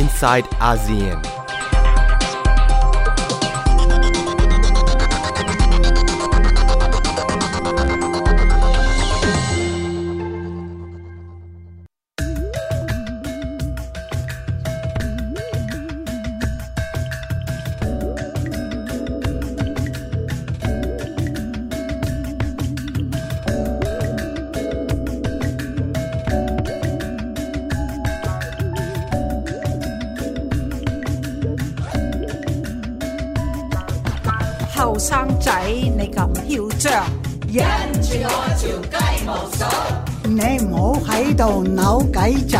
[0.00, 1.29] inside ASEAN.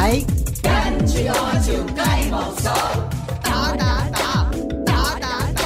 [0.00, 0.26] 系
[0.62, 2.66] 跟住我条鸡毛扫
[3.42, 4.18] 打打打
[4.86, 5.62] 打打打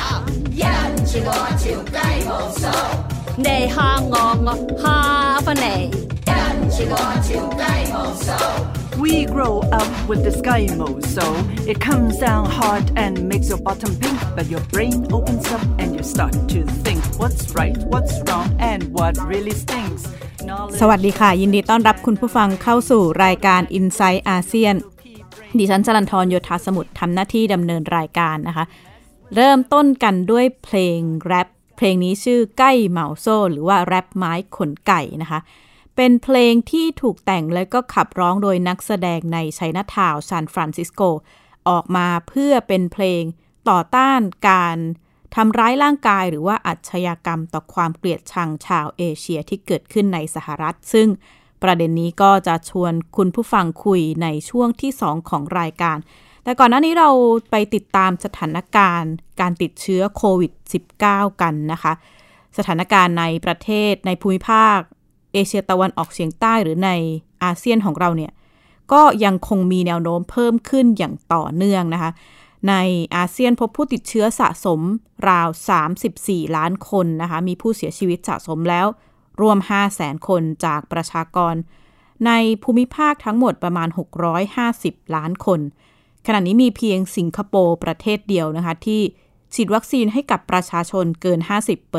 [0.50, 0.58] 跟
[1.06, 2.62] 住我条鸡毛扫
[3.36, 4.12] 你吓我
[4.44, 4.48] 我
[4.82, 5.88] 吓翻嚟
[6.24, 6.34] 跟
[6.68, 6.92] 住我
[7.22, 11.24] 条鸡毛扫 We grow up with the Skymo, so
[11.66, 15.96] it comes down hard and makes your bottom pink but your brain opens up and
[15.96, 20.02] you start to think what's right what's wrong and what really stinks
[20.80, 24.74] สวัสดีค่ะ ยินดีต้อนรับคุณผู้ฟังเข้าสู่รายการ i n s i ซต์อาเซียน
[25.58, 28.64] ดิฉันจรันทรโยธาสมุทรทำหน้าที่ดำเนินรายการนะคะ
[29.34, 35.40] เริ่มต้นกันด้วยเพลงแร็ปเพลงนี้ชื่อไก่เหมาโซ่ หรือว่าแร็ปไม้ขนไก่นะคะ
[35.96, 41.02] เป็นเพลงที่ถูกแต่งและก็ขับร้องโดยนักแสดงในไชน่าทาวน์ซานฟรานซิสโก
[41.68, 43.22] ออกมาเพื่อเป็นเพลง
[43.68, 44.76] ต่อต้านการ
[45.34, 51.08] ทำร้ายร่างกายหรือว่าอาชญากรรมต่อความเกลียดชังชาวเอเชียที่เกิดขึ้นในสหรัฐ ซึ่ง
[51.62, 55.98] ประเด็นนี้ก็จะชวนคุณผู้ฟังคุยในช่วงที่ 2 ของรายการ
[56.44, 57.10] แต่ก่อนหน้านี้เรา
[57.50, 60.52] ไปติดตามสถานการณ์ การติดเชื้อโควิด
[60.96, 61.92] -19 กันนะคะ
[62.56, 64.78] สถานการณ์ในประเทศในภูมิภาค
[65.34, 66.90] เอเชียตะวันออกเฉียงใต้หรือใน
[67.44, 68.32] อาเซียนของเราเนี่ย
[68.92, 72.10] ก็ยังคงมีแนวโน้มเพิ่มขึ้นอย่างต่อเนื่องนะคะ
[72.68, 72.74] ใน
[73.16, 74.80] อาเซียนพบผู้ติดเชื้อสะสม
[75.28, 75.48] ราว
[76.02, 78.86] 34 ล้านคนนะคะ มีผู้เสียชีวิตสะสมแล้ว
[79.40, 79.58] รวม
[79.92, 81.54] 500,000 คนจากประชากร
[82.26, 83.88] ในภูมิภาคทั้งหมดประมาณ
[84.52, 85.60] 650 ล้านคน
[86.26, 89.02] ขณะนี้มีเพียงสิงคโปร์ประเทศเดียวนะคะ ที่
[89.54, 91.40] ฉีดวัคซีนให้กับประชาชนเกิน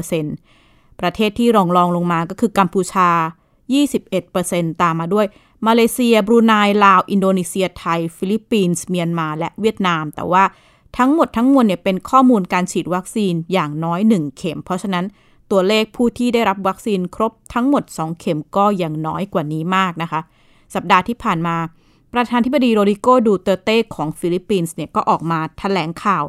[0.05, 0.64] 50%
[1.01, 3.09] ประเทศที่รองรองลงมาก็คือกัมพูชา
[3.95, 5.25] 21%ตามมาด้วย
[5.67, 6.53] มาเลเซีย บรูไน
[6.85, 10.43] ลาว อินโดนีเซียไทย ฟิลิปปินส์เมียนมา และเวียดนาม แต่ว่า
[10.97, 15.05] ทั้งหมดทั้งมวลเนี่ยเป็นข้อมูลการฉีดวัคซีนอย่างน้อย 1 เข็ม เพราะฉะนั้น
[15.51, 20.21] ตัวเลขผู้ที่ได้รับวัคซีนครบทั้งหมด 2 เข็มก็ยังน้อยกว่านี้มากนะคะ
[20.75, 21.55] สัปดาห์ที่ผ่านมา
[22.13, 26.23] ประธานาธิบดีโรดริโกดูเตร์เตของฟิลิปปินส์เนี่ยก็ออกมาถแถลงข่าว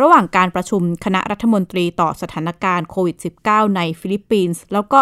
[0.00, 3.16] ระหว่างการประชุมคณะรัฐมนตรีต่อสถานการณ์โควิด
[3.46, 5.00] -19 ในฟิลิปปินส์แล้วก็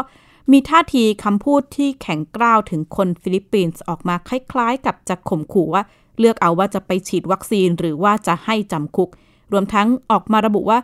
[0.52, 5.82] มีท่าทีคำพูดที่แข็งกร้าวถึงคนฟิลิปปินส์ออกมาคล้ายๆ กับจะข่มขู่ว่า
[6.18, 9.10] เลือกเอาว่าจะไปฉีดวัคซีนหรือว่าจะให้จำคุก
[9.52, 10.78] รวมทั้งออกมาระบุว่า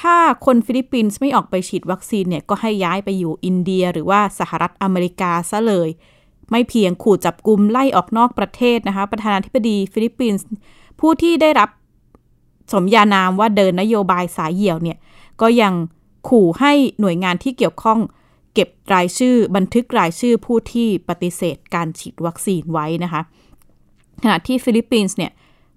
[0.00, 0.16] ถ้า
[0.46, 5.88] คนฟิลิปปินส์ไม่ออกไปฉีดวัคซีนเนี่ยก็ให้ย้ายไปอยู่อินเดียหรือว่าสหรัฐอเมริกาซะเลย
[6.50, 10.46] ไม่เพียงขู่จับกุมไล่ออกนอกประเทศนะคะประธานาธิบดีฟิลิปปินส์
[11.00, 11.68] ผู้ที่ได้รับ
[12.72, 14.98] สมญานามว่าเดินนโยบายสายเหี่ยวเนี่ย
[15.40, 15.74] ก็ยัง
[16.28, 18.00] ขู่ให้หน่วยงานที่เกี่ยวข้อง
[18.54, 23.22] เก็บรายชื่อบันทึกรายชื่อผู้ที่ปฏิเสธการฉีดวัคซีนไว้นะคะ
[24.22, 25.32] ขณะที่ฟิลิปปินส์เนี่ย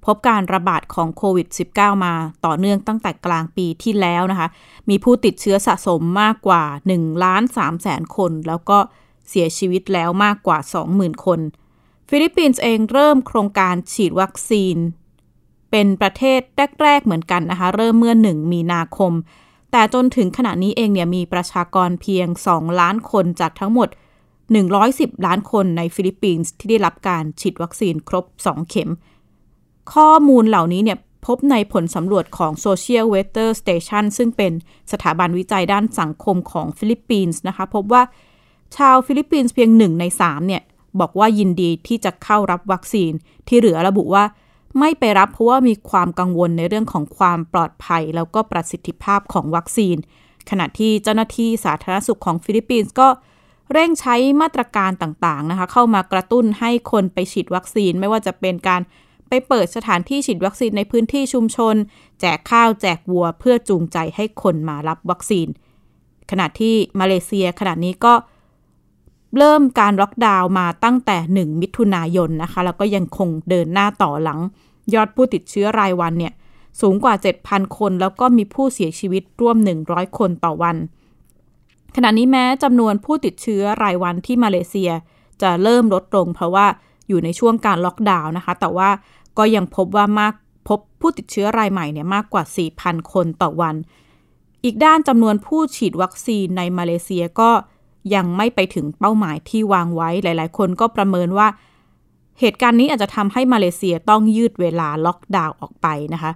[0.06, 2.14] พบการระบาดของโควิด -19 มา
[2.46, 4.48] ต่อเนื่องตั้งแต่กลางปีที่แล้วนะคะ
[4.90, 8.78] มีผู้ติดเชื้อสะสมมากกว่า1ล้าน3แสนคน แล้วก็
[9.30, 10.60] เสียชีวิตแล้วมากกว่า
[10.92, 11.40] 20,000 คน
[12.10, 14.78] ฟิลิปปินส์เองเริ่มโครงการฉีดวัคซีน
[15.72, 16.40] เป็นประเทศ
[16.84, 19.14] แรก ๆ เหมือนกันนะคะ เริ่มเมื่อ 1 มีนาคม
[19.72, 23.90] แต่จนถึงขณะนี้เองเนี่ยมีประชากรเพียง 2 ล้านคนจากทั้งหมด
[24.58, 28.92] 110 ล้านคนในฟิลิปปินส์ที่ได้รับการฉีดวัคซีนครบ 2 เข็ม
[29.94, 34.52] ข้อมูลเหล่านี้เนี่ยพบในผลสำรวจของ Social Weather Station ซึ่งเป็น
[34.92, 38.04] สถาบันวิจัยด้านสังคมของฟิลิปปินส์นะคะ พบว่า
[38.76, 40.62] ชาวฟิลิปปินส์เพียงหนึ่งใน3เนี่ย
[41.00, 43.12] บอกว่ายินดีที่จะเข้ารับวัคซีน
[43.48, 44.24] ที่เหลือระบุว่า
[44.80, 49.98] ไม่ไปรับเพราะว่ามีความกังวลในเรื่องของความปลอดภัย แล้วก็ประสิทธิภาพของวัคซีน
[50.50, 53.08] ขณะที่เจ้าหน้าที่สาธารณสุขของฟิลิปปินส์ก็
[53.74, 58.82] เร่งใช้มาตรการต่างๆนะคะ เข้ามากระตุ้นให้คนไปฉีดวัคซีนไม่ว่าจะเป็นการ
[59.30, 61.76] ไปเปิดสถานที่ฉีดวัคซีนในพื้นที่ชุมชน
[62.22, 65.48] แจกข้าวแจกวัวเพื่อจูงใจให้คนมารับวัคซีน
[66.32, 74.40] ขณะที่มาเลเซียขณะนี้ก็เเริ่มการล็อกดาวน์มาตั้งแต่ 1 มิถุนายนนะคะ แล้วก็ยังคงเดินหน้าต่อหลัง
[74.94, 76.34] ยอดผู้ติดเชื้อรายวันเนี่ย
[76.82, 77.16] สูงกว่า
[77.46, 79.58] 7,000 คน แล้วก็มีผู้เสียชีวิตร่วม
[79.88, 80.76] 100 คนต่อวัน
[81.96, 84.92] ขณะนี้แม้จำนวนผู้ติดเชื้อรายวันที่มาเลเซีย
[85.42, 86.66] จะเริ่มลดลง เพราะว่า
[87.08, 88.90] อยู่ในช่วงการล็อกดาวน์นะคะ แต่ว่า
[89.38, 90.34] ก็ยังพบว่ามาก
[90.68, 92.44] พบผู้ติดเชื้อรายใหม่เนี่ยมากกว่า
[92.78, 93.76] 4,000 คนต่อวัน
[94.64, 97.50] อีกด้านจำนวนผู้ฉีดวัคซีนในมาเลเซียก็
[98.16, 101.48] ยังไม่ไปถึงเป้าหมายที่วางไว้หลาย ๆ คนก็ประเมินว่า
[102.40, 106.32] เหตุการณ์นี้อาจจะทำให้มาเลเซียต้องยืดเวลาล็อกดาวน์ออกไปนะคะ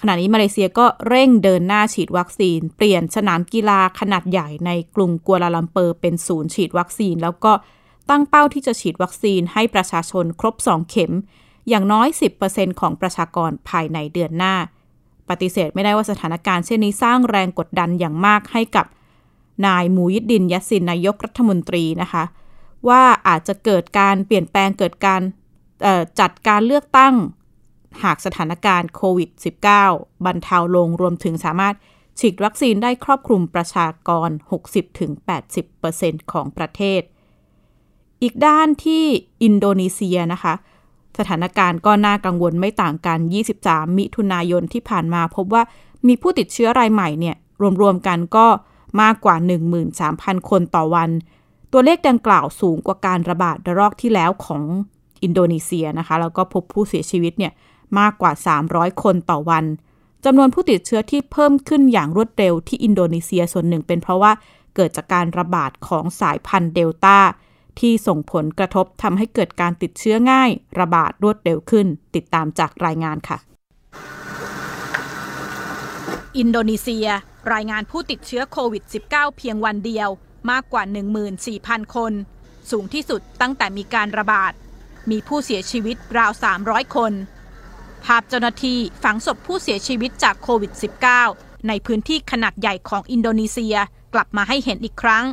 [0.00, 7.52] ขณะนี้มาเลเซียก็เร่งเดินหน้าฉีดวัคซีน เปลี่ยนสนามกีฬาขนาดใหญ่ในกรุงกัวลาลัมเปอร์เป็นศูนย์ฉีดวัคซีน แล้วก็
[8.10, 11.12] ตั้งเป้าที่จะฉีดวัคซีนให้ประชาชนครบ 2 เข็ม
[11.68, 12.08] อย่างน้อย
[12.44, 14.54] 10%ของประชากรภายในเดือนหน้า
[15.28, 18.86] ปฏิเสธไม่ได้ว่าสถานการณ์เช่นนี้สร้างแรงกดดันอย่างมากให้กับ
[19.66, 22.24] นายมูยิดดินยัสซินนายกรัฐมนตรีนะคะ
[22.88, 25.20] ว่าอาจจะเกิดการเปลี่ยนแปลงเกิดการ
[26.20, 27.14] จัดการเลือกตั้ง
[28.02, 29.30] หากสถานการณ์โควิด
[29.78, 31.74] -19 บรรเทาลงรวมถึงสามารถ
[32.18, 34.30] ฉีดวัคซีนได้ครอบคลุมประชากร
[35.10, 37.02] 60-80%ของประเทศ
[38.22, 39.04] อีกด้านที่
[39.42, 40.54] อินโดนีเซียนะคะ
[41.18, 43.18] สถานการณ์ก็น่ากังวลไม่ต่างกัน
[43.58, 45.62] 23 มิถุนายนที่ผ่านมาพบว่า
[46.06, 47.36] มีผู้ติดเชื้อรายใหม่เนี่ย
[47.82, 48.46] รวมๆกันก็
[49.00, 49.36] มากกว่า
[49.92, 51.10] 13,000 คนต่อวัน
[51.72, 54.62] ตัวเลขดังกล่าวสูงกว่าการระบาดระลอกที่แล้วของ
[55.22, 57.52] อินโดนีเซียนะคะ แล้วก็พบผู้เสียชีวิตเนี่ย
[57.98, 58.32] มากกว่า
[58.68, 59.64] 300 คนต่อวัน
[60.24, 64.32] จำนวนผู้ติดเชื้อที่เพิ่มขึ้นอย่างรวดเร็วที่อินโดนีเซียส่วนหนึ่งเป็นเพราะว่า
[64.74, 67.18] เกิดจากการระบาดของสายพันธุ์เดลต้า
[67.80, 70.50] ที่ส่งผลกระทบทำให้เกิดการติดเชื้อง่าย
[70.80, 73.38] ระบาดรวดเร็วขึ้น ติดตามจากรายงานค่ะ
[76.38, 77.06] อินโดนีเซีย
[77.52, 80.08] รายงานผู้ติดเชื้อโควิด -19 เพียงวันเดียว
[80.50, 80.82] มากกว่า
[81.38, 82.12] 14,000 คน
[82.70, 84.52] สูงที่สุดตั้งแต่มีการระบาด
[85.10, 86.32] มีผู้เสียชีวิตราว
[86.64, 87.12] 300 คน
[88.04, 90.72] ภาพเจ้าหน้าที่ฝังศพผู้เสียชีวิตจากโควิด
[91.20, 93.76] -19 ในพื้นที่ขนาดใหญ่ของอินโดนีเซีย
[94.14, 95.24] กลับมาให้เห็นอีกครั้ง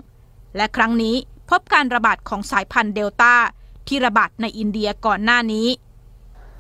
[0.56, 1.16] และครั้งนี้
[1.50, 3.36] พบการระบาดของสายพันธุ์เดลต้า
[3.88, 5.68] ที่ระบาดในอินเดียก่อนหน้านี้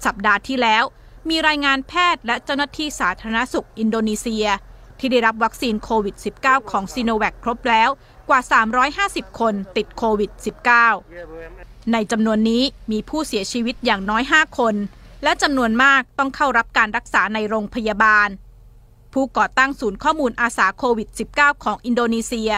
[0.05, 0.83] สัปดาห์ที่แล้ว
[1.29, 4.45] มีรายงานแพทย์และเจ้าหน้าที่สาธารณสุขอินโดนีเซีย
[4.99, 7.89] ที่ได้รับวัคซีนโควิด -19 ของซีโนแวคครบแล้ว
[8.29, 8.39] กว่า
[8.89, 10.31] 350 คนติดโควิด
[11.11, 14.75] -19 ในจำนวนนี้มีผู้เสียชีวิตอย่างน้อย 5 คน
[15.23, 18.29] และจำนวนมากต้องเข้ารับการรักษาในโรงพยาบาล
[19.13, 22.51] ผู้ก่อตั้งศูนย์ข้อมูลอาสาโควิด -19 ของอินโดนีเซีย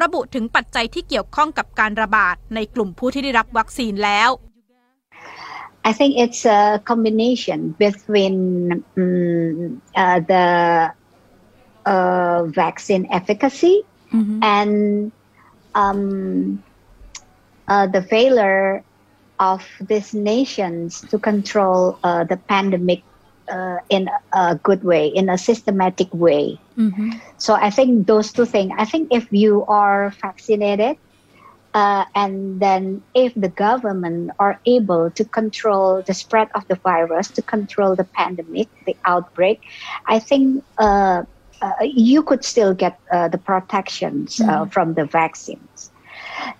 [0.00, 4.30] ระบุถึงปัจจัยที่เกี่ยวข้องกับการระบาดในกลุ่มผู้ที่ได้รับวัคซีนแล้ว
[5.90, 8.36] I think it's a combination between
[8.96, 10.46] um, uh, the
[11.86, 13.82] uh, vaccine efficacy
[14.12, 14.42] mm-hmm.
[14.42, 15.12] and
[15.74, 16.62] um,
[17.68, 18.82] uh, the failure
[19.38, 23.02] of these nations to control uh, the pandemic
[23.48, 26.58] uh, in a good way, in a systematic way.
[26.76, 27.12] Mm-hmm.
[27.38, 28.72] So I think those two things.
[28.76, 30.98] I think if you are vaccinated,
[31.72, 37.28] uh, and then if the government are able to control the spread of the virus,
[37.28, 39.62] to control the pandemic, the outbreak,
[40.06, 41.24] I think uh,
[41.61, 45.91] uh, you could still get the protections from the vaccines.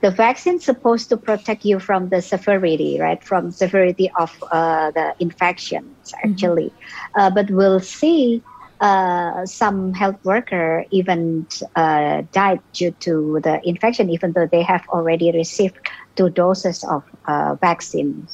[0.02, 3.22] The vaccine is supposed to protect you from the severity, right?
[3.24, 6.72] From severity of the infections, actually.
[7.14, 8.42] but we'll see
[8.82, 14.84] uh, some health worker even uh, died due to the infection, even though they have
[14.90, 15.78] already received
[16.16, 18.26] two doses of uh, vaccines.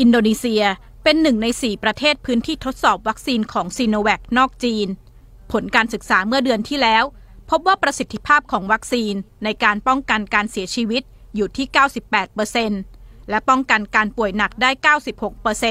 [0.00, 0.62] อินโดนีเซีย
[1.04, 4.88] เป็นหนึ่งในสี่ประเทศพื้นที่ทดสอบวัคซีนของซีโนแวคนอกจีน
[5.51, 7.03] ผลการศึกษาเมื่อเดือนที่แล้ว
[7.49, 9.13] พบว่าประสิทธิภาพของวัคซีน
[9.43, 11.03] ในการป้องกันการเสียชีวิต
[11.35, 11.67] อยู่ที่
[12.47, 14.93] 98%และป้องกันการป่วยหนักได้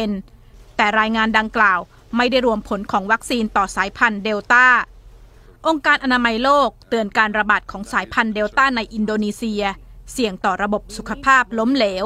[0.08, 1.80] 96%แต่รายงานดังกล่าว
[2.16, 4.66] ไม่ได้รวมผลของวัคซีนต่อสายพันธุ์เดลต้า
[5.66, 9.62] องค์การอนามัยโลกเตือนการระบาดของสายพันธุ์เดลต้าในอินโดนีเซีย
[10.12, 12.04] เสี่ยงต่อระบบสุขภาพล้มเหลว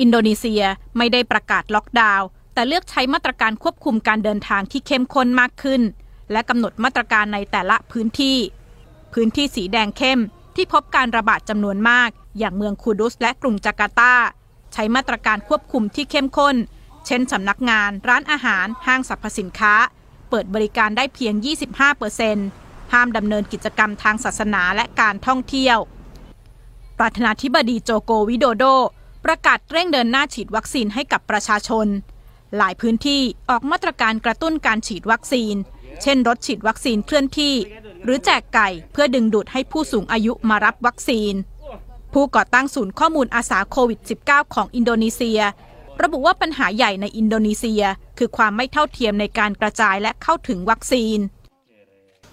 [0.00, 0.62] อินโดนีเซีย
[0.96, 5.82] ไม่ได้ประกาศล็อกดาวน์แต่เลือกใช้มาตรการควบคุมการเดินทางที่เข้มข้นมากขึ้น
[6.32, 8.38] และกำหนดมาตรการในแต่ละพื้นที่
[9.12, 10.20] พื้นที่สีแดงเข้ม
[10.56, 14.14] ที่พบการระบาดจำนวนมาก อย่างเมืองคูดุสและกรุงจาการ์ตา
[14.72, 16.56] ใช้มาตรการควบคุมที่เข้มข้น
[17.06, 19.74] เช่นสำนักงาน ร้านอาหาร ห้างสรรพสินค้า
[20.30, 21.34] เปิดบริการได้เพียง
[22.14, 25.78] 25%ห้ามดำเนินกิจกรรมทางศาสนาและการท่องเที่ยว
[26.98, 28.64] ประธานาธิบดีโจโกวิโดโด
[29.24, 31.86] ประกาศเร่งเดินหน้าฉีดวัคซีนให้กับประชาชน
[32.56, 35.54] หลายพื้นที่ออกมาตรการกระตุ้นการฉีดวัคซีน
[36.02, 37.54] เช่นรถฉีดวัคซีนเคลื่อนที่
[38.04, 41.34] หรือแจกไก่เพื่อดึงดูดให้ผู้สูงอายุมารับวัคซีน
[42.12, 45.40] ผู้ก่อตั้งศูนย์ข้อมูลอาสาโควิด -19 ของอินโดนีเซีย
[46.02, 47.82] ระบุว่าปัญหาใหญ่ในอินโดนีเซีย
[48.18, 51.20] คือความไม่เท่าเทียมในการกระจายและเข้าถึงวัคซีน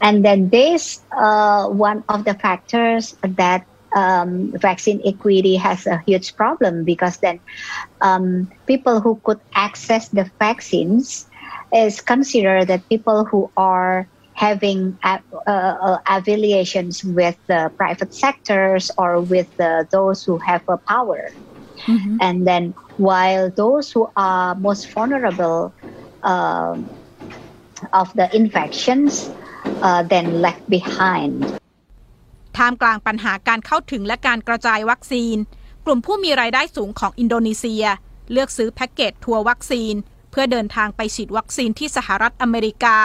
[0.07, 0.83] And then this
[1.27, 3.03] uh, one of the factors
[3.41, 3.61] that
[4.01, 4.31] um,
[4.67, 7.39] vaccine equity has a huge problem because then
[8.01, 8.25] um,
[8.71, 11.25] people who could access the vaccines
[11.72, 19.20] is considered that people who are having uh, uh, affiliations with the private sectors or
[19.20, 21.30] with the, those who have a power.
[21.87, 22.16] Mm-hmm.
[22.20, 25.72] And then while those who are most vulnerable
[26.22, 26.76] uh,
[27.92, 29.30] of the infections
[29.82, 31.37] uh, then left behind.
[32.58, 35.37] ท่ามกลางปัญหาการเข้าถึงและการกระจายวัคซีน
[35.87, 37.84] กลุ่มผู้มีรายได้สูงของอินโดนีเซีย
[38.32, 42.98] เลือกซื้อแพ็กเกจทัวร์วัคซีน เ พื่อเดินทางไปฉีดวัคซีนที่สหรัฐอเมริกา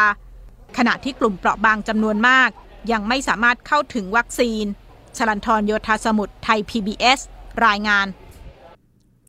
[0.77, 2.51] ขณะที่กลุ่มเปราะบางจำนวนมาก
[2.93, 4.65] ยังไม่สามารถเข้าถึงวัคซีน
[5.17, 7.19] ชลันทรโยธาสมุทรไทย PBS
[7.67, 8.07] รายงาน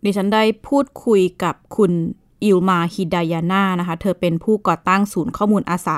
[0.04, 1.92] ดิฉันได้พูดคุยกับคุณ
[2.44, 5.98] อิลมาฮิดายาน่านะคะ เธอเป็นผู้ก่อตั้งศูนย์ข้อมูลอาสา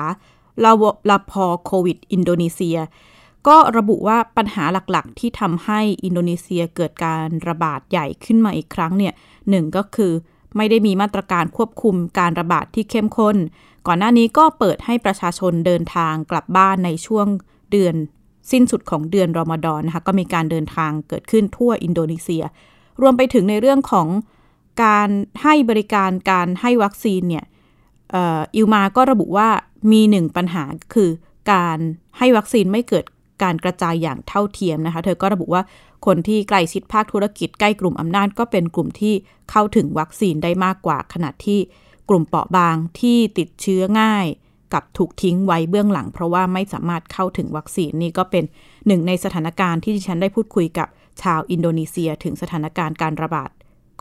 [0.64, 2.78] ลาวลาพอโควิด อินโดนีเซีย
[3.48, 9.12] ก็ระบุว่าปัญหาหลักๆ ที่ทำให้อินโดนีเซียเกิดการระบาดใหญ่ขึ้นมาอีกครั้งเนี่ย
[9.50, 10.12] หนึ่งก็คือ
[10.56, 13.36] ไม่ได้มีมาตรการควบคุมการระบาดที่เข้มข้น
[13.86, 17.26] ก่อนหน้านี้ก็เปิดให้ประชาชนเดินทางกลับบ้านในช่วง
[17.72, 17.94] เดือน
[18.52, 22.42] สิ้นสุดของเดือนรอมฎอนนะคะก็มีการเดินทางเกิดขึ้นทั่วอินโดนีเซีย
[23.00, 24.08] รวมไปถึงในเรื่องของ
[24.84, 25.08] การ
[25.42, 27.44] ให้บริการการให้วัคซีนเนี่ย
[28.56, 29.48] อิลมาก็ระบุว่า
[29.92, 31.10] มีหนึ่งปัญหาคือ
[31.52, 31.78] การ
[32.18, 33.04] ให้วัคซีนไม่เกิด
[33.42, 35.62] การกระจายอย่างเท่าเทียมนะคะ เธอก็ระบุว่า
[36.06, 39.14] คนที่ใกล้ชิดภาคธุรกิจใกล้กลุ่มอำนาจก็เป็นกลุ่มที่
[39.50, 41.58] เข้าถึงวัคซีนได้มากกว่า ขณะที่
[42.08, 44.26] กลุ่มเปราะบางที่ติดเชื้อง่าย
[44.72, 48.44] กับถูกทิ้งไว้เบื้องหลัง เพราะว่าไม่สามารถเข้าถึงวัคซีนนี่ก็เป็น
[48.86, 50.88] หนึ่งในสถานการณ์ที่ดิฉันได้พูดคุยกับ
[51.22, 53.50] ชาวอินโดนีเซียถึงสถานการณ์การระบาด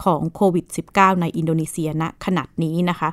[0.03, 3.09] ของโควิด -19 ในอินโดนีเซียณขณะนี้นะคะ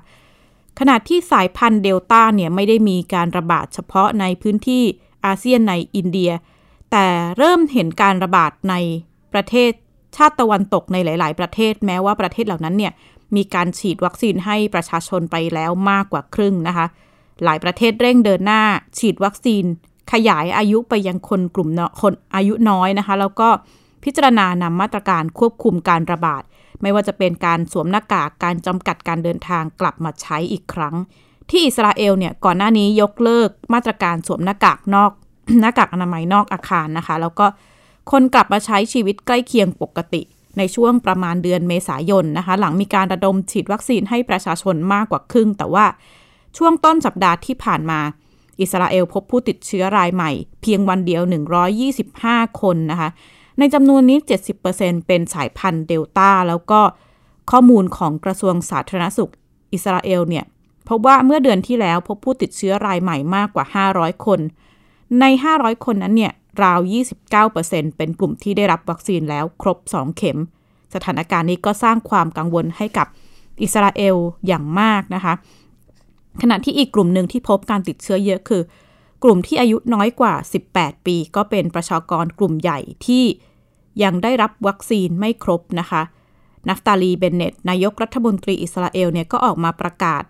[0.78, 4.82] ขณะที่สายพันธุ์เดลต้าเนี่ยไม่ได้มีการระบาดเฉพาะในพื้นที่
[5.26, 6.30] อาเซียนในอินเดีย
[6.92, 7.06] แต่
[7.38, 8.74] เริ่มเห็นการระบาดใน
[9.32, 9.72] ประเทศ
[10.16, 12.92] ชาติตะวันตกในหลาย ๆ ประเทศแม้ว่าประเทศเหล่านั้นเนี่ย
[13.36, 16.86] มีการฉีดวัคซีนให้ประชาชนไปแล้วมากกว่าครึ่งนะคะ
[17.44, 18.62] หลายประเทศเร่งเดินหน้า
[18.98, 19.64] ฉีดวัคซีน
[20.12, 21.68] ขยายอายุไปยังคนกลุ่ม
[22.00, 23.48] คนอายุน้อยนะคะ แล้วก็
[24.04, 26.42] พิจารณานำมาตรการควบคุมการระบาด
[26.82, 30.94] ไม่ว่าจะเป็นการสวมหน้ากากการจำกัดการเดินทางกลับมาใช้อีกครั้ง
[31.50, 35.12] ที่อิสราเอลเนี่ยก่อนหน้านี้ยกเลิกมาตรการสวมหน้ากากนอก
[35.60, 37.46] หน้ากากอนามัยนอกอาคารนะคะ แล้วก็
[38.10, 40.22] คนกลับมาใช้ชีวิตใกล้เคียงปกติ
[40.58, 45.86] ในช่วงประมาณเดือนเมษายนนะคะ หลังมีการระดมฉีดวัคซีนให้ประชาชนมากกว่าครึ่ง แต่ว่า
[46.56, 48.00] ช่วงต้นสัปดาห์ที่ผ่านมา
[48.60, 50.30] อิสราเอลพบผู้ติดเชื้อรายใหม่
[50.62, 51.22] เพียงวันเดียว
[51.92, 53.08] 125 คนนะคะ
[53.58, 54.18] ในจำนวนนี้
[54.62, 56.80] 70%เป็นสายพันธุ์เดลต้าแล้วก็
[57.50, 59.32] ข้อมูลของกระทรวงสาธารณสุข
[59.72, 60.44] อิสราเอลเนี่ย
[60.88, 64.40] พบว่าเมื่อเดือนที่แล้วพบผู้ติดเชื้อรายใหม่มากกว่า 500 คน
[65.20, 66.80] ใน 500 คนนั้นเนี่ยราว
[67.38, 70.38] 29%เป็นกลุ่มที่ได้รับวัคซีนแล้วครบ 2 เข็ม
[70.94, 73.06] สถานการณ์นี้ก็สร้างความกังวลให้กับ
[73.62, 74.16] อิสราเอล
[74.46, 75.34] อย่างมากนะคะ
[76.42, 78.62] ขณะที่อีกกลุ่มหนึ่งที่พบการติดเชื้อเยอะคือ
[79.24, 80.34] กลุ่มที่อายุน้อยกว่า
[80.70, 83.24] 18 ปี ก็เป็นประชากรกลุ่มใหญ่ที่
[84.02, 86.02] ยังได้รับวัคซีนไม่ครบนะคะ
[86.68, 90.22] นัฟตาลีเบนเนตนายกรัฐมนตรีอิสราเอลเนี่ยก็ออกมาประกาศ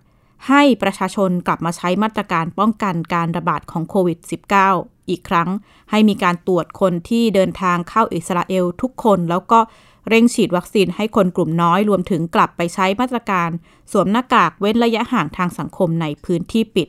[0.49, 4.19] ให้ประชาชนกลับมาใช้มาตรการป้องกันการระบาดของโควิด
[4.65, 5.49] -19 อีกครั้ง
[5.91, 9.61] ให้มีการตรวจคนที่เดินทางเข้าอิสราเอลทุกคนแล้วก็
[10.09, 13.51] เร่งฉีดวัคซีนให้คนกลุ่มน้อยรวมถึงกลับไปใช้มาตรการ
[13.93, 16.89] สวมหน้ากากเว้นระยะห่างทางสังคมในพื้นที่ปิด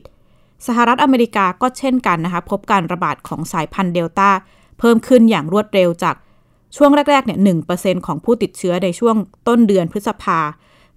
[0.66, 4.30] สหรัฐอเมริกาก็เช่นกันนะคะ พบการระบาดของสายพันธุ์เดลต้า
[4.78, 6.16] เพิ่มขึ้นอย่างรวดเร็วจาก
[6.76, 7.38] ช่วงแรกๆเนี่ย
[7.72, 9.16] 1%ของผู้ติดเชื้อในช่วง
[9.48, 10.40] ต้นเดือนพฤษภา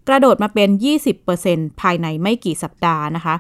[0.08, 0.70] กระโดดมาเป็น
[1.26, 3.36] 20%ภายในไม่กี่สัปดาห์นะคะ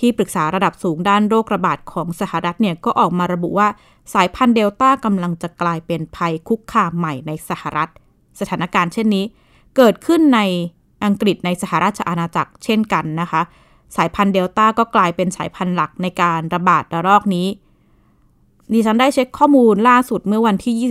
[0.00, 3.68] ที่ปรึกษาระดับสูงด้านโรคระบาดของสหรัฐเนี่ยก็ออกมาระบุว่า
[4.14, 7.88] สายพันธุ์เดลต้ากำลังจะกลายเป็นภัยคุกคามใหม่ในสหรัฐ
[8.40, 9.24] สถานการณ์เช่นนี้
[9.76, 10.40] เกิดขึ้นใน
[11.04, 13.42] อังกฤษในสหราชอาณาจักรเช่นกันนะคะ
[13.96, 17.46] สายพันธุ์เดลต้าก็กลายเป็นสายพันธุ์หลักในการระบาดระลอกนี้
[18.72, 20.90] ดิฉันได้เช็คข้อมูลล่าสุดเมื่อวันที่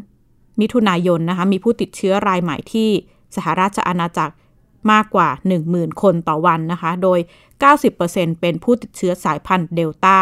[0.00, 2.88] 23 มิถุนายนนะคะ มีผู้ติดเชื้อรายใหม่ที่
[3.36, 4.34] สหราชอาณาจักร
[4.92, 5.28] มากกว่า
[5.66, 7.18] 10,000 คนต่อวันนะคะ โดย
[7.80, 10.16] 90%เป็นผู้ติดเชื้อสายพันธุ์เดลต้า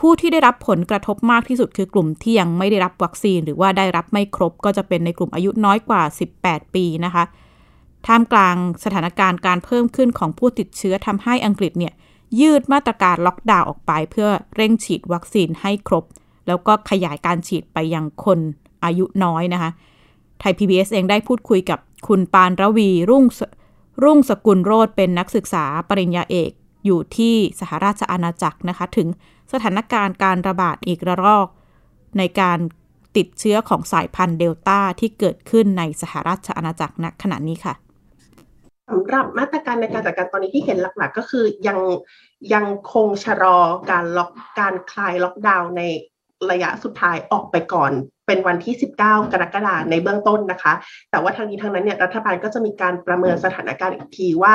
[0.00, 6.02] ผู้ที่ได้รับผลกระทบมากที่สุดคือกลุ่มที่ยังไม่ได้รับวัคซีน หรือว่าได้รับไม่ครบก็จะเป็นในกลุ่มอายุน้อยกว่า
[6.38, 7.24] 18 ปีนะคะ
[8.06, 11.92] ท่ามกลางสถานการณ์การเพิ่มขึ้นของผู้ติดเชื้อทำให้อังกฤษเนี่ย
[12.40, 16.04] ยืดมาตรการล็อกดาวน์ออกไป เพื่อเร่งฉีดวัคซีนให้ครบ
[16.46, 18.38] แล้วก็ขยายการฉีดไปยังคน
[18.84, 19.70] อายุน้อยนะคะ
[20.40, 21.78] ไทย PBS เองได้พูดคุยกับ
[22.08, 23.24] คุณปานระวีรุ่ง
[24.02, 26.50] รุ่งสกุลโรธเป็นนักศึกษาปริญญาเอก
[26.84, 29.08] อยู่ที่สหราชอาณาจักรนะคะ ถึง
[29.52, 31.48] สถานการณ์การระบาดอีกระลอก
[32.18, 32.58] ในการ
[33.16, 37.74] ติดเชื้อของสายพันธุ์เดลต้าที่เกิดขึ้นในสหราชอาณาจักรณขณะนี้ค่ะ
[38.88, 41.78] สำหรับมาตรการในการจัดการตอนนี้ที่เห็นหลักๆ ก็คือยัง
[42.54, 43.58] ยังคงชะลอ
[43.90, 45.82] การล็อกการคลายล็อกดาวน์ใน
[46.50, 47.92] ระยะสุดท้ายออกไปก่อน
[48.28, 50.72] เป็นวันที่ 19 กรกฎาคมในเบื้องต้นนะคะ
[51.10, 54.54] แต่ว่าทางนี้ทางนั้นเนี่ยรัฐบาลก็จะมีการประเมินสถานการณ์อีกทีว่า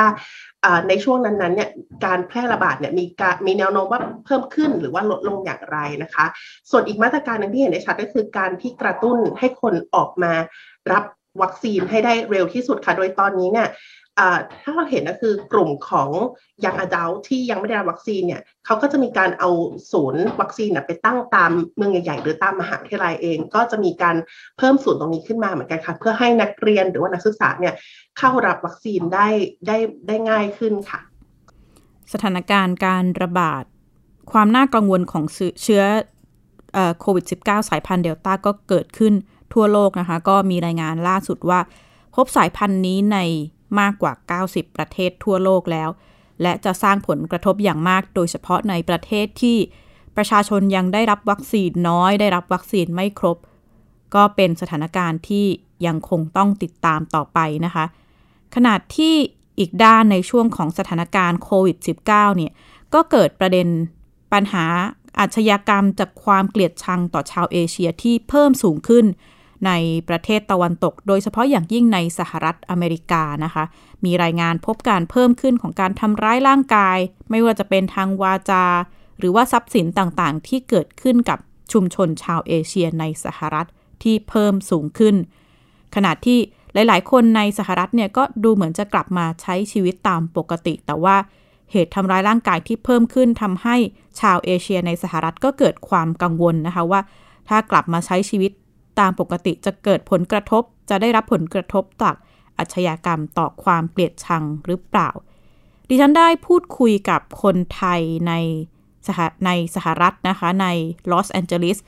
[0.88, 1.70] ในช่วงนั้นๆเนี่ย
[2.04, 6.26] การแพร่ระบาดเนี่ยมีการมีแนวโน้มว่าเพิ่มขึ้นหรือว่าลดลงอย่างไรนะคะ
[6.70, 10.32] ส่วนอีกมาตรการหนึ่งที่เห็นได้ชัดก็คือการที่กระตุ้นให้คนออกมา
[10.92, 11.04] รับ
[11.42, 13.68] วัคซีนให้ได้เร็วที่สุดค่ะ โดยตอนนี้เนี่ย
[14.62, 16.10] ถ้าเราเห็นก็คือกลุ่มของ
[16.64, 19.50] ยังอดัลที่ยังไม่ได้รับวัคซีนเนี่ยเขาก็จะมีการเอา
[19.92, 24.16] ศูนย์วัคซีนไปตั้งตามเมืองใหญ่ๆหรือตามมหาวิทยาลัยเอง ก็จะมีการ
[24.58, 27.74] เพิ่มศูนย์ตรงนี้ขึ้นมาเหมือนกันค่ะ เพื่อให้นักเรียนหรือว่านักศึกษาเนี่ย
[28.18, 29.28] เข้ารับวัคซีนได้
[29.66, 31.00] ได้ได้ง่ายขึ้นค่ะ
[32.12, 33.64] สถานการณ์การระบาด
[34.32, 35.24] ความน่ากังวลของ
[35.62, 35.84] เชื้อ
[37.00, 39.12] โควิด -19 สายพันธุ์เดลต้าก็เกิดขึ้น
[39.52, 41.60] ทั่วโลกนะคะ ก็มีรายงานล่าสุดว่า
[42.14, 43.18] พบสายพันธุ์นี้ใน
[43.80, 44.12] มากกว่า
[44.46, 45.88] 90 ประเทศทั่วโลกแล้ว
[46.42, 49.56] และจะสร้างผลกระทบอย่างมาก โดยเฉพาะในประเทศที่
[50.16, 53.38] ประชาชนยังได้รับวัคซีนน้อย ได้รับวัคซีนไม่ครบ
[54.14, 55.46] ก็เป็นสถานการณ์ที่
[55.86, 57.84] ยังคงต้องติดตามต่อไปนะคะ
[58.54, 59.14] ขนาดที่
[59.58, 61.76] อีกด้านในช่วงของสถานการณ์โควิด
[62.08, 62.52] -19 เนี่ย
[62.94, 63.68] ก็เกิดประเด็น
[64.32, 64.66] ปัญหา
[65.18, 69.06] อาชญากรรมจากความเกลียดชังต่อชาวเอเชียที่เพิ่มสูงขึ้น
[69.66, 69.70] ใน
[70.08, 73.64] ประเทศตะวันตก โดยเฉพาะอย่างยิ่งในสหรัฐอเมริกานะคะ
[74.04, 76.98] มีรายงานพบการเพิ่มขึ้นของการทำร้ายร่างกาย
[77.30, 78.64] ไม่ว่าจะเป็นทางวาจา
[79.18, 81.38] หรือว่าทรัพย์สินต่างๆ ที่เกิดขึ้นกับ
[81.72, 83.66] ชุมชนชาวเอเชียในสหรัฐ
[84.02, 85.14] ที่เพิ่มสูงขึ้น
[85.94, 86.38] ขณะที่
[86.74, 91.16] หลาย ๆ คนในสหรัฐเนี่ยก็ดูเหมือนจะกลับมาใช้ชีวิตตามปกติ แต่ว่า
[91.72, 93.76] เหตุทำร้ายร่างกายที่เพิ่มขึ้นทำให้
[94.20, 97.00] ชาวเอเชียในสหรัฐก็เกิดความกังวลนะคะว่า
[97.48, 98.52] ถ้ากลับมาใช้ชีวิต
[98.98, 102.14] ตามปกติจะเกิดผลกระทบ จะได้รับผลกระทบจาก
[102.58, 105.10] อาชญากรรมต่อความเกลียดชังหรือเปล่า
[105.88, 108.32] ดิฉันได้พูดคุยกับคนไทยใน
[109.06, 110.66] สหในสหรัฐนะคะใน
[111.10, 111.78] ลอสแอนเจลิส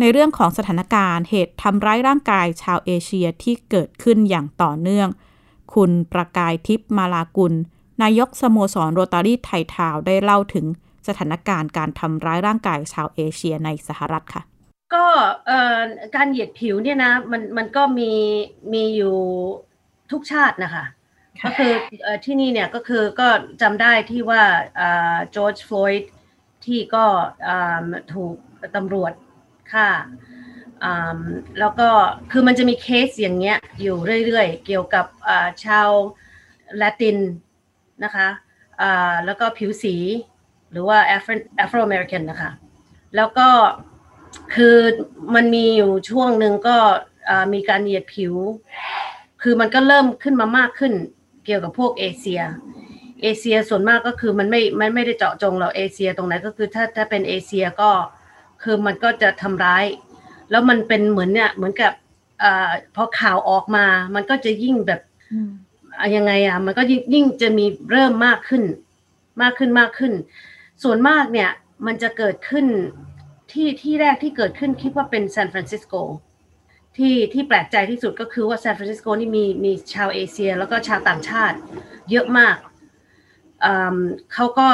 [0.00, 5.08] ในเรื่องของสถานการณ์เหตุทำร้ายร่างกายชาวเอเชียที่เกิดขึ้นอย่างต่อเนื่อง
[5.74, 7.52] คุณประกายทิพย์มาลากุล
[8.02, 10.66] นายกสโมสรโรตารี่ไทยทาวได้เล่าถึง
[11.08, 14.42] สถานการณ์การทำร้ายร่างกายชาวเอเชียในสหรัฐค่ะ
[14.94, 15.04] ก็
[16.16, 18.12] การเหยียดผิวเนี่ยนะมันมันก็มี
[18.72, 19.16] มีอยู่
[20.12, 20.84] ทุกชาตินะคะ
[21.44, 21.72] ก็คือ
[22.24, 23.28] ที่นี่เนี่ยก็คือก็
[23.62, 24.42] จำได้ที่ว่า
[25.34, 26.12] จอร์จฟลอยด์
[26.64, 27.04] ที่ก็
[28.14, 28.34] ถูก
[28.76, 29.12] ตำรวจ
[29.72, 29.88] ฆ่า
[31.60, 31.88] แล้วก็
[32.32, 33.96] คือมันจะมีเคสอย่างเงี้ยอยู่
[34.26, 35.06] เรื่อยๆ เกี่ยวกับ
[35.64, 35.90] ชาว
[36.80, 37.18] ละติน
[38.04, 38.28] นะคะ
[39.26, 39.94] แล้วก็ผิวสี
[40.70, 42.50] หรือว่าแอฟริกอเมริกันนะคะ
[43.16, 43.48] แล้วก็
[44.54, 44.76] คือ
[45.34, 46.76] มันมีอยู่ช่วงหนึ่งก็
[47.54, 48.34] มีการเหยียดผิว
[49.42, 50.92] คือมันก็เริ่มขึ้นมามากขึ้น
[51.44, 52.42] เกี่ยวกับพวกเอเชีย
[53.22, 57.90] เอเชียส่วนมากก็คือมันไม่ไม่ไม่ได้เจาะจงเราเอเชียตรงไหนก็คือถ้าถ้าเป็นเอเชียก็
[58.62, 59.84] คือมันก็จะทำร้าย
[60.50, 61.92] แล้วมันเป็นเหมือนเนี่ยเหมือนกับ
[62.42, 62.44] อ
[62.94, 65.00] พอข่าวออกมา มันก็จะยิ่งแบบ
[66.16, 68.62] ยังไงอะมันก็ยิ่งยิ่งจะมีเริ่มมากขึ้น
[69.42, 70.12] มากขึ้นมากขึ้น
[70.82, 71.50] ส่วนมากเนี่ย
[71.86, 72.66] มันจะเกิดขึ้น
[73.56, 75.94] ที่ที่แรกที่เกิดขึ้นคิดว่าเป็นซานฟรานซิสโก
[76.96, 81.56] ที่ที่แปลกใจที่สุดก็คือว่าซานฟรานซิสโกนี่มีมีชาวเอเชีย แล้วก็ชาวต่างชาติ
[82.10, 82.56] เยอะมาก
[84.34, 84.68] เขาก็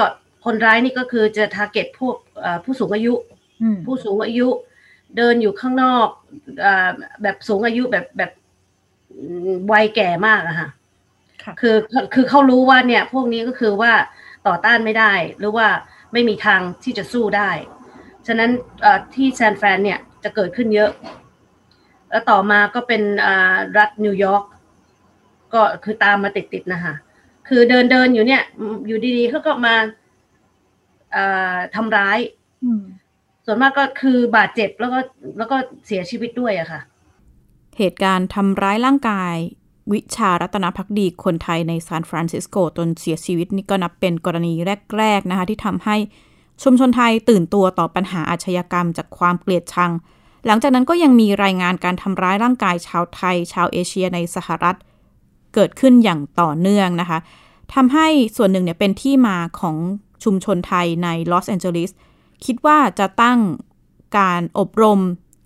[0.45, 2.17] คนร้ายนี่ก็คือจะ target พวก
[2.65, 3.15] ผู้สูงอายุ
[3.87, 4.49] ผู้สูงอายุ
[5.17, 6.09] เดินอยู่ข้างนอก
[6.65, 6.67] อ
[7.23, 8.31] แบบสูงอายุแบบแบบ
[9.73, 10.69] วัยแก่มากอะค่ะ
[11.61, 11.77] คือ
[12.15, 13.93] คือเขารู้ว่าเนี่ย พวกนี้ก็คือว่า
[14.47, 15.69] ต่อต้านไม่ได้ หรือว่า
[16.13, 17.51] ไม่มีทางที่จะสู้ได้
[18.27, 18.51] ฉะนั้น
[19.15, 20.91] ที่แซนแฟนเนี่ยจะเกิดขึ้นเยอะ
[22.11, 23.03] แล้วต่อมาก็เป็น
[23.79, 24.45] รัฐนิวยอร์ก
[25.55, 26.95] ก็คือตามมาติดๆนะคะ
[27.49, 28.43] คือเดินเดินอยู่เนี่ย
[28.87, 29.75] อยู่ดีๆเขาก็มา
[31.75, 32.19] ทำร้าย
[33.47, 34.99] ส่วนมากก็คือบาดเจ็บแล้วก็
[35.39, 35.57] แล้วก็
[35.87, 36.81] เสียชีวิตด้วยอะค่ะ
[37.79, 39.35] เหตุการณ์ทำร้ายร่างกาย
[39.93, 44.53] วิชารัตนพักดีคนไทยในซานฟรานซิสโกจนเสียชีวิตนี่ก็นับเป็นกรณี
[44.99, 45.97] แรก ๆนะคะ ที่ทำให้
[46.63, 49.93] ชุมชนไทยตื่นตัวต่อปัญหาอาชญากรรมจากความเกลียดชัง
[50.47, 54.77] หลังจากนั้นก็ยังมีรายงานการทำร้ายร่างกายชาวไทย ชาวเอเชียในสหรัฐ
[55.55, 57.19] เกิดขึ้นอย่างต่อเนื่องนะคะ
[57.75, 59.77] ทำให้ส่วนหนึ่งเนี่ยเป็นที่มาของ
[60.25, 61.91] ชุมชนไทยในลอสแอนเจลิส
[62.45, 63.39] คิดว่าจะตั้ง
[64.19, 65.01] การอบรม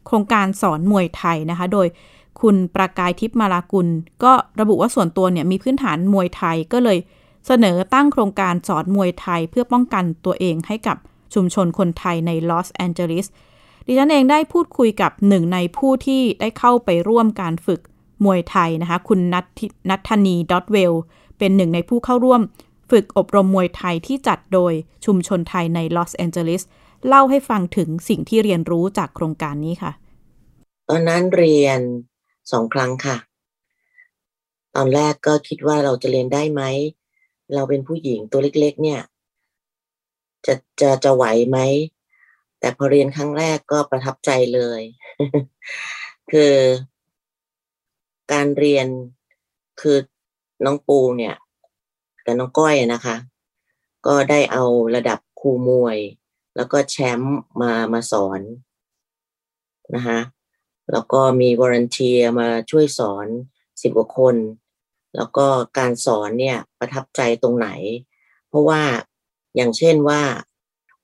[0.07, 1.87] โครงการสอนมวยไทยนะคะ โดย
[2.41, 3.89] คุณประกายทิพย์มาลากุล
[4.25, 6.99] ก็ระบุว่าส่วนตัวเนี่ยมีพื้นฐานมวยไทยก็เลย
[7.47, 10.97] เสนอตั้งโครงการสอนมวยไทยเพื่อป้องกันตัวเองให้กับ
[11.35, 13.27] ชุมชนคนไทยในลอสแอนเจลิส
[13.87, 17.81] ดิฉันเองได้พูดคุยกับหนึ่งในผู้ที่ได้เข้าไปร่วมการฝึก
[18.25, 20.93] มวยไทยนะคะ คุณนัทนัทนีดอทเวล
[21.39, 22.41] เป็นหนึ่งในผู้เข้าร่วม
[22.91, 24.73] ฝึกอบรมมวยไทยที่จัดโดย
[25.07, 26.63] ชุมชนไทยในลอสแอนเจลิส
[27.09, 29.93] เล่าให้ฟังถึงสิ่งที่เรียนรู้จากโครงการนี้ค่ะ
[30.89, 31.81] ตอนนั้นเรียน
[32.53, 33.17] สองครั้งค่ะ
[34.77, 36.63] ตอนแรกก็คิดว่าเราจะเรียนได้ไหม
[37.55, 39.01] เราเป็นผู้หญิงตัวเล็ก ๆ เนี่ย
[40.47, 41.59] จะจะจะไหวไหม
[42.61, 44.81] แต่พอเรียนครั้งแรกก็ประทับใจเลย
[46.33, 46.55] คือ
[48.33, 48.87] การเรียน
[49.81, 49.97] คือ
[50.65, 51.35] น้องปูเนี่ย
[52.25, 53.17] กับน้องก้อยนะคะ
[54.07, 54.65] ก็ได้เอา
[54.97, 55.99] ระดับครูมวย
[56.57, 58.41] แล้วก็แชมป์มามาสอน
[59.95, 60.19] นะคะ
[60.93, 63.27] แล้วก็มีวอร์เนเทียมาช่วยสอน
[63.83, 64.37] สิบกว่าคน
[65.17, 65.47] แล้วก็
[65.79, 67.69] การสอนเนี่ยประทับใจตรงไหน
[68.49, 68.83] เพราะว่า
[69.57, 70.23] อย่างเช่นว่า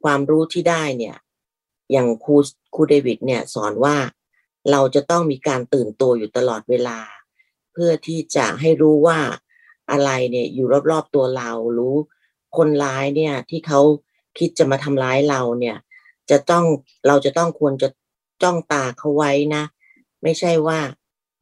[0.03, 1.17] ความรู้ที่ได้เนี่ย
[1.93, 2.37] อย่างครู
[2.75, 3.97] ครูเดวิดเนี่ยสอนว่า
[4.71, 6.99] เราจะต้องมีการตื่นตัวอยู่ตลอดเวลา
[7.73, 9.19] เพื่อที่จะให้รู้ว่า
[9.91, 11.97] อะไรเนี่ยอยู่รอบๆตัวเรารู้
[12.57, 13.81] คนร้ายเนี่ยที่เขา
[14.39, 15.77] คิดจะมาทำร้ายเราเนี่ย
[16.31, 16.65] จะต้อง
[17.07, 17.89] เราจะต้องควรจะ
[18.43, 19.63] จ้องตาเขาไว้นะ
[20.23, 20.79] ไม่ใช่ว่า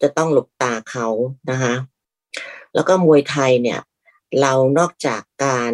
[0.03, 1.07] จะต้องหลบตาเขา
[1.51, 1.75] นะคะ
[2.75, 3.81] แล้วก็มวยไทยเนี่ย
[4.41, 5.73] เรานอกจากการ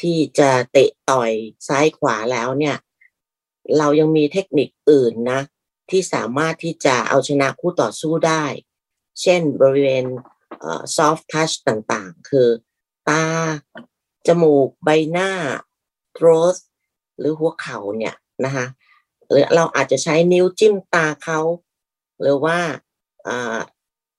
[0.00, 1.32] ที่จะเตะต่อย
[1.68, 2.76] ซ้ายขวาแล้วเนี่ย
[3.78, 5.40] เรายังมีเทคนิคอื่นนะ
[5.90, 8.44] ที่สามารถที่จะเอาชนะคู่ต่อสู้ได้
[9.20, 10.06] เช่นบริเวณ
[10.96, 12.48] soft touch ต่างๆ คือ
[13.08, 13.24] ตา
[14.26, 15.30] จมูก ใบหน้า
[16.16, 16.56] throat
[17.18, 18.66] หรือหัวเข่าเนี่ยนะคะ
[19.30, 21.40] หรือเราอาจจะใช้นิ้วจิ้มตาเขา
[22.20, 22.58] หรือว่า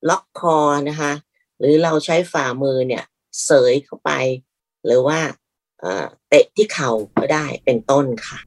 [0.10, 0.58] ล็อกคอ
[0.90, 1.12] นะคะ
[1.64, 3.04] หรือเราใช้ฝ่ามือเนี่ย
[3.46, 4.12] เสยเข้าไป
[4.86, 5.20] หรือว่า
[6.30, 8.40] เตะที่เข่าก็ได้เป็นต้นค่ะ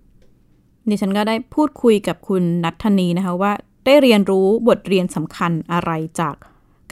[0.88, 3.52] ดิฉันก็ได้พูดคุยกับคุณนัทธนีนะคะว่า
[3.87, 6.35] ได้เรียนรู้บทเรียนสำคัญอะไรจาก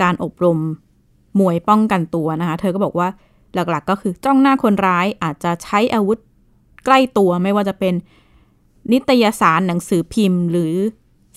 [0.03, 0.59] การอบรม
[1.41, 3.09] มวยป้องกันตัวนะคะ เธอก็บอกว่า
[3.55, 6.19] หลักๆ ก็คือจ้องหน้าคนร้ายอาจจะใช้อาวุธ
[6.85, 7.95] ใกล้ตัวไม่ว่าจะเป็น
[8.93, 10.75] นิตยสารหนังสือพิมพ์ หรือ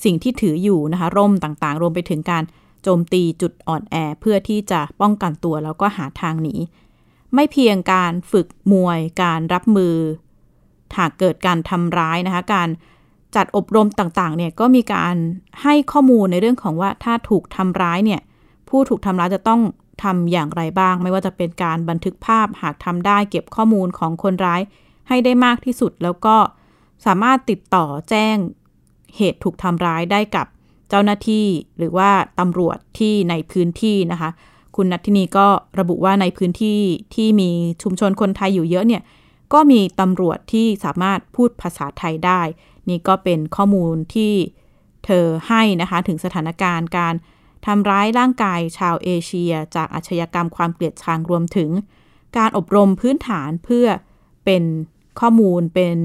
[0.04, 2.44] สิ่งที่ถืออยู่นะคะ ร่มต่างๆ รวมไปถึงการ
[2.88, 6.56] จมตีจุดอ่อนแอเพื่อที่จะป้องกันตัวแล้วก็หาทางหนี
[7.34, 9.96] ไม่เพียงการฝึกมวยการรับมือ
[10.98, 12.70] หากเกิดการทำร้ายนะคะ การ
[13.36, 15.16] จัดอบรมต่างๆเนี่ยก็มีการ
[15.64, 18.22] ให้ข้อมูลในเรื่องของว่าถ้าถูกทำร้ายเนี่ย
[18.70, 19.62] ผู้ถูกทำร้ายจะต้อง
[20.04, 24.62] ทำอย่างไรบ้าง ไม่ว่าจะเป็นการบันทึกภาพหากทำได้เก็บข้อมูลของคนร้าย
[25.08, 26.36] ให้ได้มากที่สุด แล้วก็
[27.06, 28.36] สามารถติดต่อแจ้ง
[29.16, 30.48] เหตุถูกทำร้ายได้กับ
[30.94, 31.48] จ้าหน้าที่
[31.78, 34.30] หรือว่าตำรวจที่ในพื้นที่นะคะ
[34.76, 35.48] คุณนัททินีก็
[35.80, 36.80] ระบุว่าในพื้นที่
[37.16, 37.50] ที่มี
[37.84, 39.04] ชุมชนคนไทยอยู่เยอะเนี่ย
[39.54, 42.42] ก็มีตำรวจที่สามารถพูดภาษาไทยได้
[42.90, 44.34] นี่ก็เป็นข้อมูลที่
[45.06, 47.14] เธอให้นะคะถึงสถานการณ์การ
[47.66, 51.70] ทำร้ายร่างกายชาวเอเชีย จากอาชญากรรมความเกลียดชังรวมถึง
[52.38, 53.88] การอบรมพื้นฐานเพื่อ
[54.46, 54.64] เป็น
[55.20, 55.98] ข้อมูลเป็น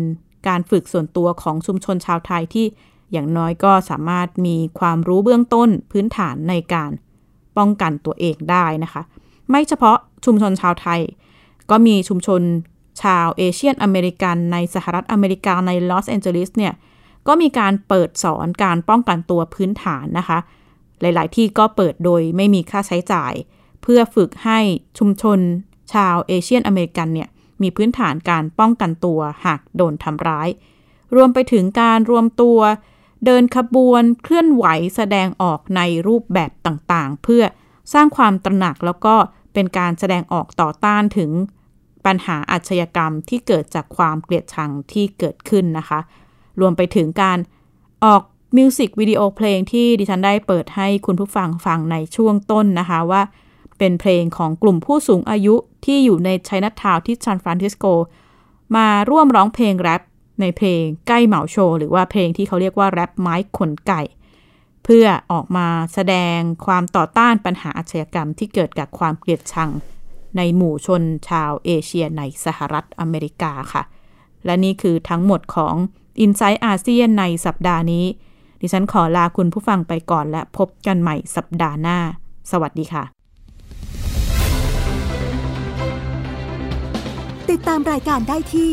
[0.48, 2.66] การฝึกส่วนตัวของชุมชนชาวไทยที่
[3.12, 6.90] อย่างน้อยก็สามารถมีความรู้เบื้องต้นพื้นฐานในการ
[7.56, 9.02] ป้องกันตัวเองได้นะคะ
[9.50, 11.00] ไม่เฉพาะชุมชนชาวไทย
[11.70, 12.42] ก็มีชุมชน
[13.02, 16.72] ชาว Asian American ในสหรัฐอเมริกาในลอสแอนเจลิสเนี่ย
[17.26, 20.38] ก็มีการเปิดสอนการป้องกันตัวพื้นฐานนะคะ
[21.00, 23.32] หลาย ๆ ที่ก็เปิดโดยไม่มีค่าใช้จ่าย
[23.82, 24.58] เพื่อฝึกให้
[24.98, 25.38] ชุมชน
[25.92, 27.28] ชาวเอเชียนอเมริกันเนี่ย
[27.62, 30.48] มีพื้นฐานการป้องกันตัวหากโดนทำร้าย
[31.16, 32.58] รวมไปถึงการรวมตัว
[33.24, 34.64] เดินขบวนเคลื่อนไหว
[34.96, 37.42] แสดงออกในรูปแบบต่างๆ เพื่อ
[37.92, 39.14] สร้างความตระหนักแล้วก็
[39.54, 41.30] เป็นการแสดงออกต่อต้านถึง
[42.06, 46.00] ปัญหาอาชญากรรมที่เกิดจากความเกลียดชังที่เกิดขึ้นนะคะ
[46.60, 47.38] รวมไปถึงการ
[48.04, 48.22] ออก
[48.56, 53.22] มิวสิกวิดีโอเพลงที่ดิฉันได้เปิดให้คุณผู้ฟังฟังในช่วงต้นนะคะว่า
[53.78, 55.54] เป็นเพลงของกลุ่มผู้สูงอายุ
[55.84, 57.84] ที่อยู่ในไชนัททาวที่ซานฟรานซิสโก
[58.76, 60.02] มาร่วมร้องเพลงแรป
[60.42, 64.02] ในเพลงใกล้เหมาโชว์หรือว่าเพลงที่เขาเรียกว่าแรปไม้ขนไก่
[64.84, 69.70] เพื่อออกมาแสดงความต่อต้านปัญหาอาชญากรรมที่เกิดจากความเกลียดชัง
[70.36, 73.82] ในหมู่ชนชาวเอเชียในสหรัฐอเมริกาค่ะ
[74.44, 75.74] และนี่คือทั้งหมดของ
[76.24, 78.06] i n s i ซต์อาเซียนในสัปดาห์นี้
[78.60, 81.98] ดิฉันขอลาคุณผู้ฟังไปก่อนและพบกันใหม่สัปดาห์หน้า
[82.50, 83.04] สวัสดีค่ะ
[87.50, 88.72] ติดตามรายการได้ที่